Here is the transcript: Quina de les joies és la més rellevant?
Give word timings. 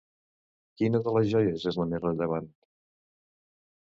Quina 0.81 1.01
de 1.07 1.11
les 1.17 1.27
joies 1.33 1.67
és 1.71 1.77
la 1.81 1.85
més 1.91 2.01
rellevant? 2.05 2.47